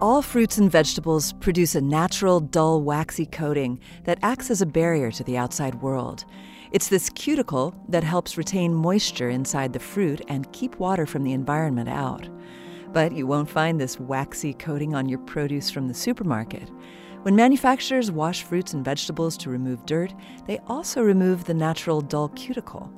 [0.00, 5.10] All fruits and vegetables produce a natural, dull, waxy coating that acts as a barrier
[5.10, 6.24] to the outside world.
[6.72, 11.34] It's this cuticle that helps retain moisture inside the fruit and keep water from the
[11.34, 12.30] environment out.
[12.94, 16.70] But you won't find this waxy coating on your produce from the supermarket.
[17.20, 20.14] When manufacturers wash fruits and vegetables to remove dirt,
[20.46, 22.90] they also remove the natural dull cuticle.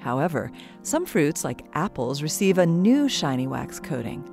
[0.00, 0.50] However,
[0.82, 4.28] some fruits, like apples, receive a new shiny wax coating.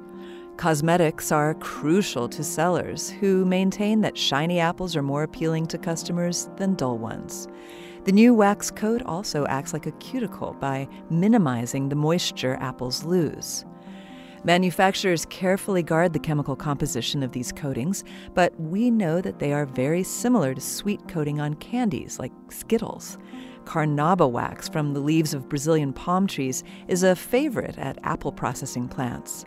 [0.57, 6.50] Cosmetics are crucial to sellers who maintain that shiny apples are more appealing to customers
[6.55, 7.50] than dull ones.
[8.05, 13.65] The new wax coat also acts like a cuticle by minimizing the moisture apples lose.
[14.45, 19.65] Manufacturers carefully guard the chemical composition of these coatings, but we know that they are
[19.65, 23.17] very similar to sweet coating on candies like Skittles.
[23.65, 28.87] Carnauba wax from the leaves of Brazilian palm trees is a favorite at apple processing
[28.87, 29.46] plants.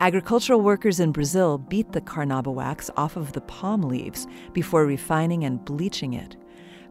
[0.00, 5.44] Agricultural workers in Brazil beat the carnauba wax off of the palm leaves before refining
[5.44, 6.36] and bleaching it.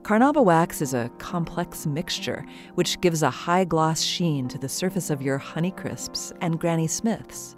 [0.04, 2.46] Carnauba wax is a complex mixture
[2.76, 7.56] which gives a high gloss sheen to the surface of your Honeycrisps and Granny Smiths.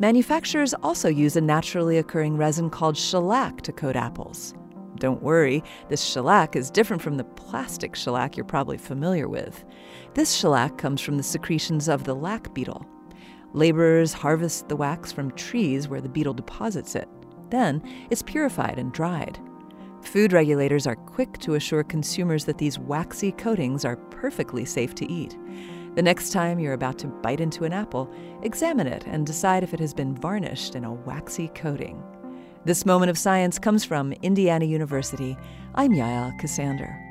[0.00, 4.54] Manufacturers also use a naturally occurring resin called shellac to coat apples.
[4.98, 9.64] Don't worry, this shellac is different from the plastic shellac you're probably familiar with.
[10.14, 12.84] This shellac comes from the secretions of the lac beetle.
[13.52, 17.08] Laborers harvest the wax from trees where the beetle deposits it.
[17.50, 19.38] Then it's purified and dried.
[20.02, 25.10] Food regulators are quick to assure consumers that these waxy coatings are perfectly safe to
[25.10, 25.36] eat.
[25.94, 28.12] The next time you're about to bite into an apple,
[28.42, 32.02] examine it and decide if it has been varnished in a waxy coating.
[32.64, 35.36] This moment of science comes from Indiana University.
[35.76, 37.07] I'm Yael Ksander.